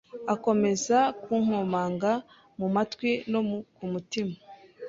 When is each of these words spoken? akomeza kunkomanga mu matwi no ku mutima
akomeza 0.33 0.97
kunkomanga 1.23 2.11
mu 2.59 2.67
matwi 2.75 3.11
no 3.31 3.39
ku 3.75 3.83
mutima 3.91 4.35